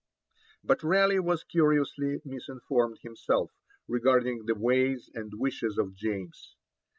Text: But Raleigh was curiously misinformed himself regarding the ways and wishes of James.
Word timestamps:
But 0.63 0.81
Raleigh 0.81 1.19
was 1.19 1.43
curiously 1.43 2.21
misinformed 2.25 2.97
himself 3.03 3.51
regarding 3.87 4.47
the 4.47 4.55
ways 4.55 5.11
and 5.13 5.31
wishes 5.37 5.77
of 5.77 5.93
James. 5.93 6.55